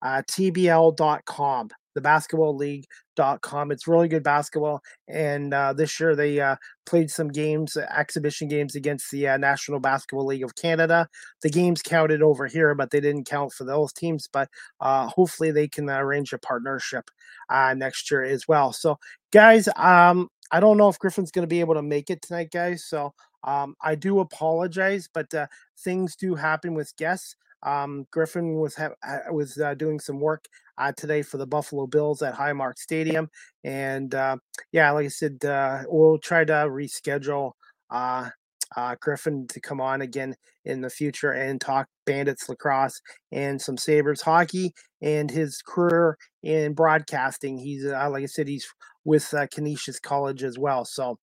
[0.05, 2.57] tbl.com the basketball
[3.16, 3.70] league.com.
[3.70, 4.83] It's really good basketball.
[5.09, 9.81] And uh, this year they uh, played some games, exhibition games against the uh, National
[9.81, 11.09] Basketball League of Canada.
[11.42, 14.29] The games counted over here, but they didn't count for those teams.
[14.33, 14.48] But
[14.81, 17.11] uh, hopefully they can arrange a partnership
[17.48, 18.72] uh, next year as well.
[18.72, 18.98] So,
[19.33, 22.50] guys, um, I don't know if Griffin's going to be able to make it tonight,
[22.53, 22.85] guys.
[22.85, 25.46] So um, I do apologize, but uh,
[25.79, 27.37] things do happen with guests.
[27.64, 28.94] Um, Griffin was ha-
[29.33, 30.46] was uh, doing some work
[30.79, 33.31] uh, today for the Buffalo Bills at Highmark Stadium,
[33.64, 34.37] and uh,
[34.72, 37.53] yeah, like I said, uh, we'll try to reschedule
[37.90, 38.31] uh,
[38.77, 43.00] uh, Griffin to come on again in the future and talk Bandits lacrosse
[43.33, 47.59] and some Sabres hockey and his career in broadcasting.
[47.59, 48.66] He's like I said, he's
[49.05, 51.18] with Canisius College as well, so.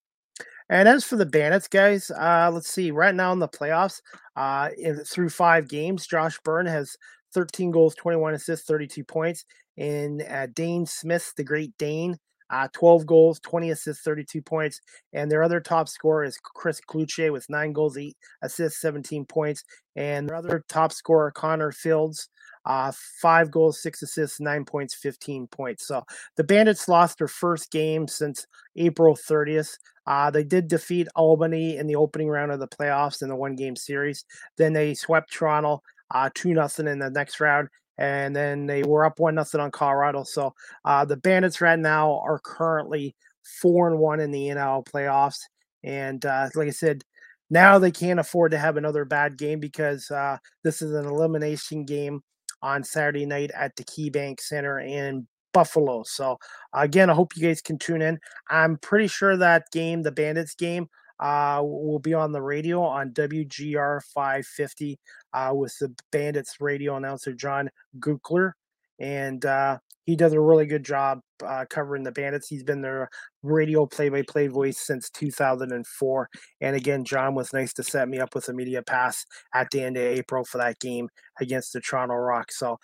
[0.72, 2.92] And as for the Bandits, guys, uh, let's see.
[2.92, 4.02] Right now in the playoffs,
[4.38, 6.96] uh, in, through five games, Josh Byrne has
[7.34, 9.44] 13 goals, 21 assists, 32 points.
[9.78, 12.18] And uh, Dhane Smith, the great Dane,
[12.50, 14.80] uh, 12 goals, 20 assists, 32 points.
[15.12, 19.66] And their other top scorer is Chris Cloutier with nine goals, eight assists, 17 points.
[19.98, 22.30] And their other top scorer, Connor Fields,
[22.66, 25.88] uh, five goals, six assists, nine points, 15 points.
[25.88, 26.04] So
[26.36, 28.46] the Bandits lost their first game since
[28.76, 29.78] April 30th.
[30.08, 33.56] Uh, they did defeat Albany in the opening round of the playoffs in the one
[33.56, 34.26] game series.
[34.58, 35.82] Then they swept Toronto
[36.14, 37.70] uh, 2 nothing in the next round.
[37.98, 40.24] And then they were up 1 nothing on Colorado.
[40.24, 40.54] So
[40.86, 43.16] uh, the Bandits right now are currently
[43.62, 45.40] 4 and 1 in the NL playoffs.
[45.84, 47.04] And uh, like I said,
[47.50, 51.84] now they can't afford to have another bad game because uh, this is an elimination
[51.86, 52.24] game
[52.62, 56.04] on Saturday night at the KeyBank Center in Buffalo.
[56.04, 56.38] So
[56.74, 58.20] again, I hope you guys can tune in.
[58.50, 60.88] I'm pretty sure that game, the Bandits game,
[61.20, 65.00] uh, will be on the radio on WGR 550
[65.34, 67.70] uh, with the Bandits radio announcer John
[68.00, 68.54] Gurtler.
[69.02, 72.48] And uh, he does a really good job uh, covering the Bandits.
[72.48, 73.10] He's been their
[73.42, 76.30] radio play-by-play voice since 2004.
[76.62, 79.82] And again, John was nice to set me up with a media pass at the
[79.82, 81.10] end of April for that game
[81.40, 82.52] against the Toronto Rock.
[82.52, 82.78] So,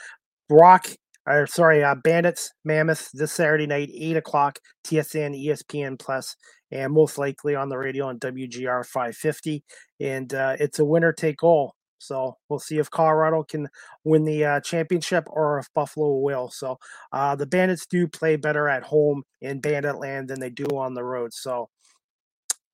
[0.50, 0.88] Rock,
[1.28, 6.36] or sorry, uh, Bandits, Mammoth this Saturday night, eight o'clock, TSN, ESPN Plus,
[6.72, 9.64] and most likely on the radio on WGR 550.
[10.00, 11.77] And uh, it's a winner take all.
[12.00, 13.70] So we'll see if Colorado can
[14.04, 16.50] win the uh, championship or if Buffalo will.
[16.50, 16.78] So
[17.12, 20.94] uh, the Bandits do play better at home in Bandit Land than they do on
[20.94, 21.34] the road.
[21.34, 21.70] So,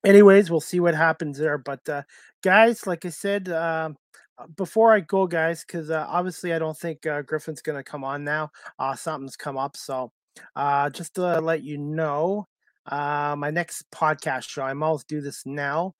[0.04, 1.58] anyways, we'll see what happens there.
[1.58, 2.02] But uh,
[2.42, 3.96] guys, like I said, um,
[4.38, 7.84] uh, before I go, guys, because uh, obviously I don't think uh, Griffin's going to
[7.84, 8.50] come on now.
[8.96, 9.76] something's come up.
[9.76, 10.12] So
[10.92, 12.48] just to let you know,
[12.90, 15.94] my next podcast show, I might do this now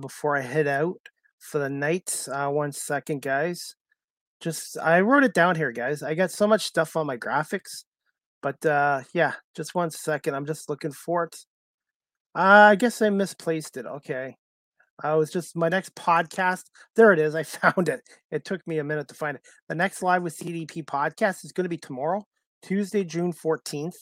[0.00, 1.00] before I head out
[1.38, 2.26] for the night.
[2.30, 3.74] Uh, one second, guys.
[4.40, 6.02] Just I wrote it down here, guys.
[6.02, 7.84] I got so much stuff on my graphics,
[8.42, 10.34] but uh, yeah, just one second.
[10.34, 11.36] I'm just looking for it.
[12.34, 13.86] Uh, I guess I misplaced it.
[13.86, 14.36] Okay.
[15.02, 16.64] I was just my next podcast.
[16.96, 17.34] There it is.
[17.34, 18.00] I found it.
[18.30, 19.42] It took me a minute to find it.
[19.68, 22.26] The next live with CDP podcast is going to be tomorrow,
[22.62, 23.94] Tuesday, June 14th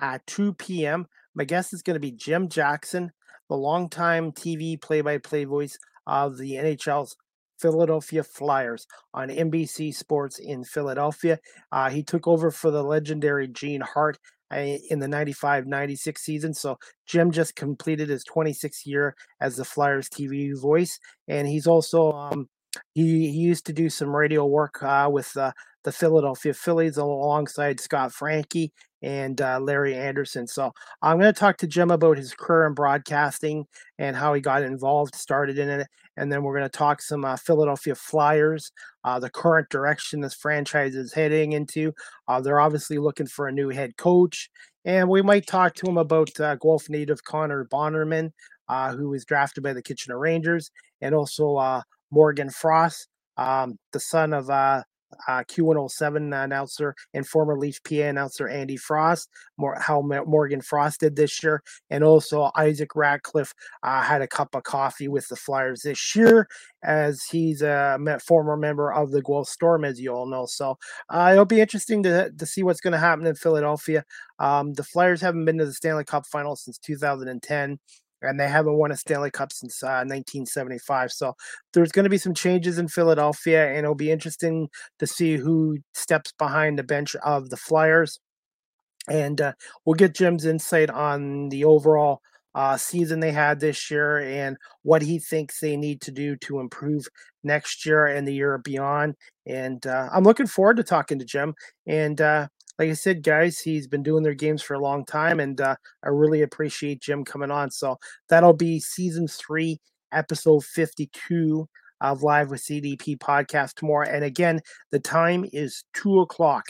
[0.00, 1.06] at 2 p.m.
[1.34, 3.12] My guest is going to be Jim Jackson,
[3.48, 7.16] the longtime TV play by play voice of the NHL's
[7.58, 11.38] Philadelphia Flyers on NBC Sports in Philadelphia.
[11.72, 14.18] Uh, he took over for the legendary Gene Hart
[14.52, 16.54] uh, in the 95 96 season.
[16.54, 20.98] So Jim just completed his 26th year as the Flyers TV voice.
[21.28, 22.48] And he's also, um,
[22.94, 25.52] he, he used to do some radio work uh, with uh,
[25.86, 28.72] the Philadelphia Phillies alongside Scott Franzke
[29.02, 30.48] and uh, Larry Andersen.
[30.48, 34.40] So I'm going to talk to Jim about his career in broadcasting and how he
[34.40, 38.72] got involved, started in it, and then we're going to talk some uh, Philadelphia Flyers,
[39.04, 41.92] uh, the current direction this franchise is heading into.
[42.26, 44.50] Uh, they're obviously looking for a new head coach,
[44.84, 48.32] and we might talk to him about uh, Guelph native Connor Bunnaman,
[48.68, 53.06] uh, who was drafted by the Kitchener Rangers, and also Morgan Frost.
[53.36, 54.48] Um, the son of
[55.28, 61.16] uh, Q107 announcer and former Leaf PA announcer Andy Frost, more, how Morgan Frost did
[61.16, 65.82] this year, and also Isaac Ratcliffe uh, had a cup of coffee with the Flyers
[65.82, 66.48] this year,
[66.82, 70.46] as he's a former member of the Guelph Storm, as you all know.
[70.46, 70.76] So
[71.08, 74.04] uh, it'll be interesting to, to see what's going to happen in Philadelphia.
[74.38, 77.78] Um, the Flyers haven't been to the Stanley Cup final since 2010
[78.26, 81.12] and they haven't won a Stanley Cup since uh, 1975.
[81.12, 81.34] So
[81.72, 85.78] there's going to be some changes in Philadelphia, and it'll be interesting to see who
[85.94, 88.18] steps behind the bench of the Flyers.
[89.08, 89.52] And uh,
[89.84, 92.20] we'll get Jim's insight on the overall
[92.56, 96.58] uh, season they had this year and what he thinks they need to do to
[96.58, 97.06] improve
[97.44, 99.14] next year and the year beyond.
[99.46, 101.54] And uh, I'm looking forward to talking to Jim.
[101.86, 105.40] And uh, like I said, guys, he's been doing their games for a long time,
[105.40, 107.70] and uh, I really appreciate Jim coming on.
[107.70, 109.78] So that'll be season three,
[110.12, 111.68] episode 52
[112.00, 114.08] of Live with CDP podcast tomorrow.
[114.08, 114.60] And again,
[114.90, 116.64] the time is two o'clock,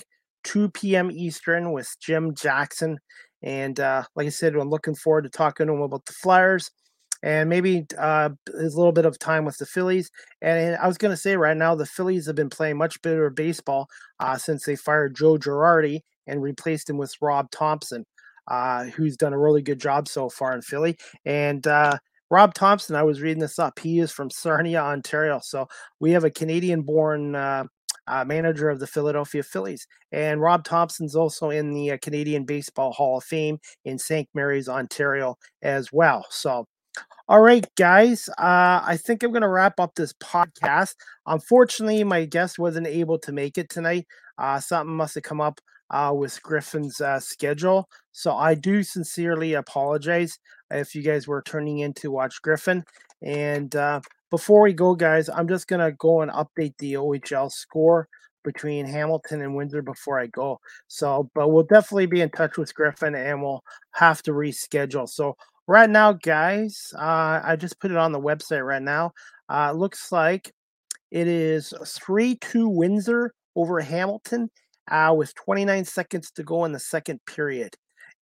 [0.45, 1.11] 2 p.m.
[1.11, 2.99] Eastern with Jim Jackson.
[3.43, 6.71] And uh, like I said, I'm looking forward to talking to him about the Flyers
[7.23, 10.11] and maybe uh, a little bit of time with the Phillies.
[10.43, 13.31] And I was going to say right now, the Phillies have been playing much better
[13.31, 13.89] baseball
[14.21, 18.05] uh, since they fired Joe Girardi and replaced him with Rob Thomson,
[18.49, 20.97] uh, who's done a really good job so far in Philly.
[21.25, 21.99] And uh,
[22.31, 23.79] Rob Thomson, I was reading this up.
[23.79, 25.41] He is from Sarnia, Ontario.
[25.43, 25.69] So
[26.01, 27.65] we have a Canadian born uh,
[28.07, 29.87] uh, manager of the Philadelphia Phillies.
[30.13, 34.29] And Rob Thomson's also in the uh, Canadian Baseball Hall of Fame in St.
[34.35, 36.27] Mary's, Ontario as well.
[36.31, 36.67] So
[37.29, 38.29] all right, guys.
[38.39, 40.95] Uh, I think I'm going to wrap up this podcast.
[41.27, 44.07] Unfortunately, my guest wasn't able to make it tonight.
[44.39, 45.61] Uh, something must have come up
[45.91, 47.89] uh, with Griffin's uh, schedule.
[48.13, 50.39] So I do sincerely apologize
[50.71, 52.85] if you guys were turning in to watch Griffin.
[53.23, 54.01] And uh,
[54.31, 58.09] before we go, guys, I'm just going to go and update the OHL score
[58.45, 60.61] between Hamilton and Windsor before I go.
[60.87, 65.09] So, but we'll definitely be in touch with Griffin and we'll have to reschedule.
[65.09, 65.37] So,
[65.67, 69.13] right now, guys, uh, I just put it on the website right now.
[69.49, 70.53] Uh, looks like
[71.11, 74.51] it is 3 2 Windsor over Hamilton
[74.91, 77.75] uh, with 29 seconds to go in the second period.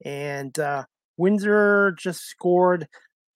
[0.05, 0.85] And uh,
[1.17, 2.87] Windsor just scored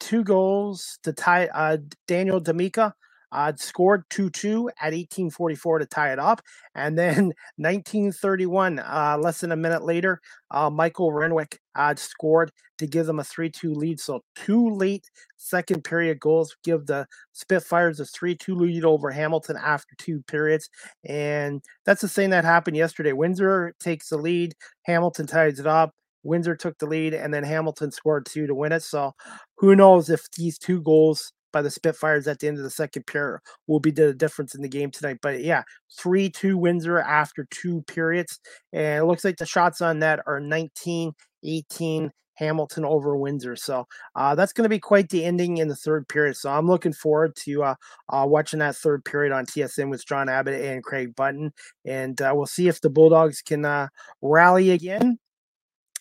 [0.00, 2.94] two goals to tie uh, Daniel D'Amica
[3.32, 6.40] uh, scored 2 2 at 1844 to tie it up.
[6.74, 7.26] And then
[7.56, 10.20] 1931, uh, less than a minute later,
[10.50, 11.60] uh, Michael Renwick
[11.96, 14.00] scored to give them a 3 2 lead.
[14.00, 19.56] So, two late second period goals give the Spitfires a 3 2 lead over Hamilton
[19.56, 20.68] after two periods.
[21.04, 23.12] And that's the same that happened yesterday.
[23.12, 25.94] Windsor takes the lead, Hamilton ties it up.
[26.24, 28.82] Windsor took the lead, and then Hamilton scored two to win it.
[28.82, 29.14] So,
[29.56, 33.06] who knows if these two goals by the Spitfires at the end of the second
[33.06, 35.18] period will be the difference in the game tonight.
[35.22, 35.62] But yeah,
[35.98, 38.38] 3 2 Windsor after two periods.
[38.72, 41.12] And it looks like the shots on that are 19
[41.44, 43.56] 18 Hamilton over Windsor.
[43.56, 46.36] So uh, that's going to be quite the ending in the third period.
[46.36, 47.74] So I'm looking forward to uh,
[48.08, 51.52] uh, watching that third period on TSN with John Abbott and Craig Button.
[51.84, 53.88] And uh, we'll see if the Bulldogs can uh,
[54.22, 55.18] rally again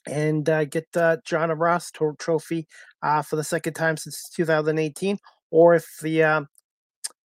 [0.05, 2.67] and uh, get the John Ross trophy
[3.01, 5.17] for the second time since 2018
[5.51, 6.41] or if the uh,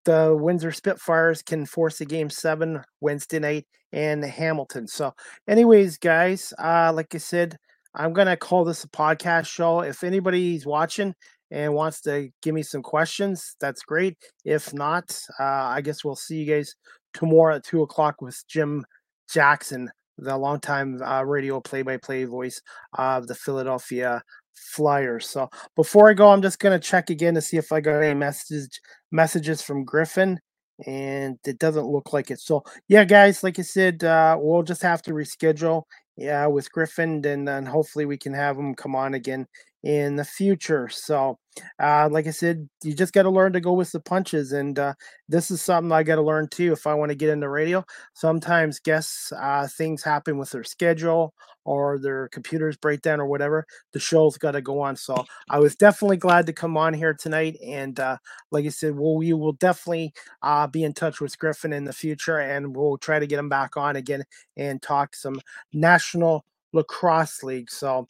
[0.05, 4.87] the Windsor Spitfires can force a game seven Wednesday night in Hamilton.
[4.87, 5.13] So,
[5.47, 7.57] anyways, guys, uh, like I said,
[7.95, 9.81] I'm gonna call this a podcast show.
[9.81, 11.13] If anybody's watching
[11.51, 14.15] and wants to give me some questions, that's great.
[14.45, 16.73] If not, uh, I guess we'll see you guys
[17.13, 18.85] tomorrow at two o'clock with Jim
[19.31, 22.61] Jackson, the longtime uh, radio play-by-play voice
[22.97, 24.21] of the Philadelphia
[24.59, 25.29] Flyers.
[25.29, 28.13] So before I go, I'm just gonna check again to see if I got any
[28.13, 28.79] message
[29.11, 30.39] messages from Griffin,
[30.85, 32.39] and it doesn't look like it.
[32.39, 35.83] So yeah, guys, like I said, uh, we'll just have to reschedule.
[36.17, 39.47] Yeah, with Griffin, and then hopefully we can have him come on again
[39.83, 40.89] in the future.
[40.89, 41.39] So,
[41.81, 44.77] uh, like I said, you just got to learn to go with the punches, and
[44.77, 44.93] uh,
[45.27, 47.85] this is something I got to learn too if I want to get into radio.
[48.13, 51.33] Sometimes guests uh, things happen with their schedule
[51.65, 53.65] or their computers break down or whatever.
[53.93, 54.95] The show's got to go on.
[54.95, 58.17] So I was definitely glad to come on here tonight, and uh,
[58.51, 61.93] like I said, well, we will definitely uh, be in touch with Griffin in the
[61.93, 64.23] future, and we'll try to get him back on again
[64.57, 65.39] and talk some
[65.73, 67.69] national lacrosse league.
[67.69, 68.05] So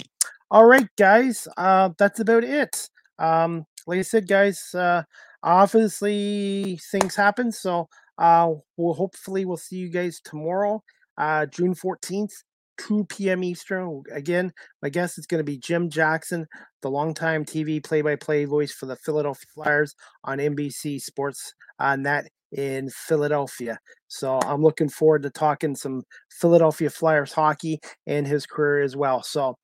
[0.52, 2.90] all right, guys, uh, that's about it.
[3.20, 5.04] Um, like I said, guys, uh,
[5.44, 7.88] obviously things happen, so
[8.18, 10.82] uh, we'll hopefully we'll see you guys tomorrow,
[11.18, 12.32] uh, June fourteenth,
[12.80, 13.44] two p.m.
[13.44, 14.02] Eastern.
[14.12, 16.48] Again, my guess is going to be Jim Jackson,
[16.82, 22.90] the longtime TV play-by-play voice for the Philadelphia Flyers on NBC Sports on that in
[22.90, 23.78] Philadelphia.
[24.08, 29.22] So I'm looking forward to talking some Philadelphia Flyers hockey and his career as well.
[29.22, 29.56] So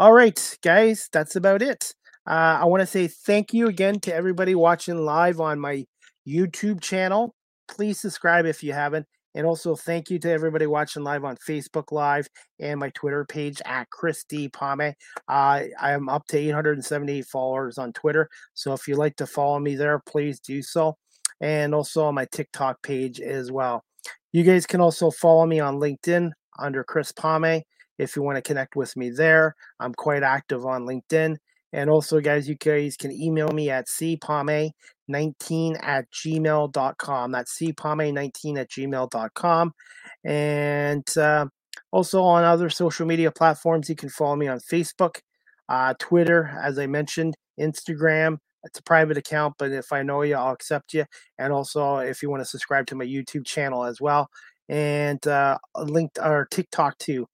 [0.00, 1.94] all right, guys, that's about it.
[2.26, 5.84] Uh, I want to say thank you again to everybody watching live on my
[6.26, 7.34] YouTube channel.
[7.68, 9.04] Please subscribe if you haven't.
[9.34, 12.26] And also thank you to everybody watching live on Facebook Live
[12.58, 14.48] and my Twitter page at Chris D.
[14.48, 14.94] Pame.
[15.28, 18.26] Uh, I am up to 878 followers on Twitter.
[18.54, 20.96] So if you'd like to follow me there, please do so.
[21.42, 23.84] And also on my TikTok page as well.
[24.32, 27.64] You guys can also follow me on LinkedIn under Chris Pame
[28.00, 29.54] if you want to connect with me there.
[29.78, 31.36] I'm quite active on LinkedIn.
[31.72, 34.72] And also, guys, you guys can email me at cpame19
[35.80, 37.32] at gmail.com.
[37.32, 39.72] That's cpame19 at gmail.com.
[40.24, 41.46] And uh,
[41.92, 45.20] also on other social media platforms, you can follow me on Facebook,
[45.68, 48.38] uh, Twitter, as I mentioned, Instagram.
[48.64, 51.04] It's a private account, but if I know you, I'll accept you.
[51.38, 54.28] And also, if you want to subscribe to my YouTube channel as well,
[54.68, 57.26] and uh, linked or TikTok too.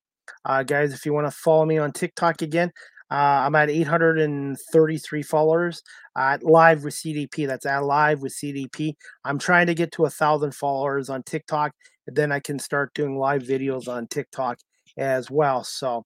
[0.45, 2.73] Uh, guys, if you want to follow me on TikTok again,
[3.11, 5.83] uh, I'm at 833 followers
[6.17, 7.47] at live with CDP.
[7.47, 8.95] That's at live with CDP.
[9.25, 11.73] I'm trying to get to a thousand followers on TikTok,
[12.07, 14.59] and then I can start doing live videos on TikTok
[14.97, 15.63] as well.
[15.63, 16.05] So,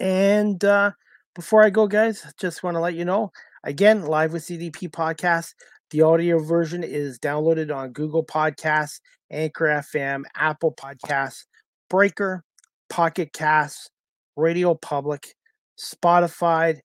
[0.00, 0.92] and uh,
[1.34, 3.30] before I go, guys, just want to let you know
[3.64, 5.54] again, live with CDP podcast.
[5.90, 9.00] The audio version is downloaded on Google Podcasts,
[9.30, 11.44] Anchor FM, Apple Podcasts,
[11.90, 12.44] Breaker,
[12.92, 13.90] Pocket Cast,
[14.36, 15.34] Radio Public,
[15.80, 16.78] Spotify,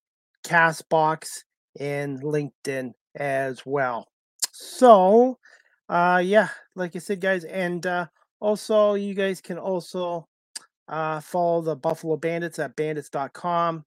[0.48, 1.44] Castbox,
[1.78, 4.08] and LinkedIn as well.
[4.54, 5.38] So,
[5.90, 6.48] uh, yeah,
[6.78, 8.08] like I said, guys, and uh,
[8.40, 10.26] also you guys can also
[10.90, 13.84] Uh, follow the Buffalo Bandits at bandits.com,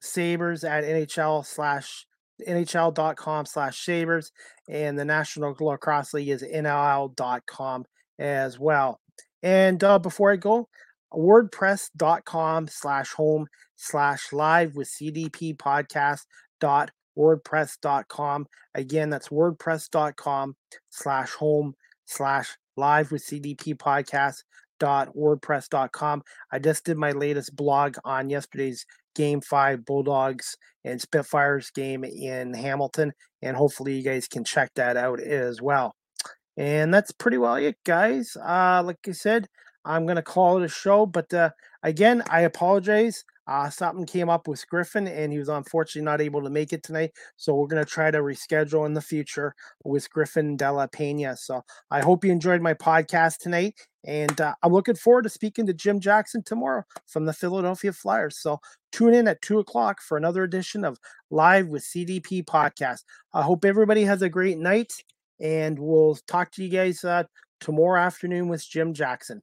[0.00, 2.06] Sabres at NHL slash
[2.48, 4.32] NHL.com slash Sabres,
[4.66, 7.84] and the National Lacrosse League is NL.com
[8.18, 8.98] as well.
[9.42, 10.68] And uh, before I go,
[11.14, 13.46] wordpress.com slash home
[13.76, 16.20] slash live with CDP podcast
[16.60, 18.46] dot wordpress.com.
[18.74, 20.56] Again, that's wordpress.com
[20.90, 21.74] slash home
[22.06, 24.42] slash live with CDP podcast
[24.80, 26.22] dot wordpress.com.
[26.50, 28.84] I just did my latest blog on yesterday's
[29.14, 34.96] game five Bulldogs and Spitfires game in Hamilton, and hopefully you guys can check that
[34.96, 35.94] out as well.
[36.56, 38.36] And that's pretty well it, guys.
[38.36, 39.46] Uh, like I said,
[39.84, 41.50] I'm gonna call it a show, but uh,
[41.82, 43.24] again, I apologize.
[43.46, 46.82] Uh, something came up with Griffin, and he was unfortunately not able to make it
[46.82, 47.10] tonight.
[47.36, 49.54] So we're going to try to reschedule in the future
[49.84, 51.36] with Griffin Della Pena.
[51.36, 53.74] So I hope you enjoyed my podcast tonight,
[54.04, 58.38] and uh, I'm looking forward to speaking to Jim Jackson tomorrow from the Philadelphia Flyers.
[58.38, 58.60] So
[58.92, 60.98] tune in at two o'clock for another edition of
[61.30, 63.00] Live with CDP podcast.
[63.34, 64.92] I hope everybody has a great night,
[65.40, 67.24] and we'll talk to you guys uh,
[67.58, 69.42] tomorrow afternoon with Jim Jackson.